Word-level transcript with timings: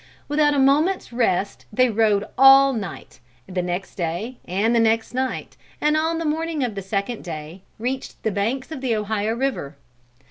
Without 0.27 0.55
a 0.55 0.57
moment's 0.57 1.13
rest 1.13 1.67
they 1.71 1.87
rode 1.87 2.25
all 2.35 2.73
night, 2.73 3.19
the 3.47 3.61
next 3.61 3.93
day 3.93 4.39
and 4.45 4.75
the 4.75 4.79
next 4.79 5.13
night, 5.13 5.55
and 5.79 5.95
on 5.95 6.17
the 6.17 6.25
morning 6.25 6.63
of 6.63 6.73
the 6.73 6.81
second 6.81 7.23
day 7.23 7.61
reached 7.77 8.23
the 8.23 8.31
banks 8.31 8.71
of 8.71 8.81
the 8.81 8.95
Ohio 8.95 9.35
river. 9.35 9.75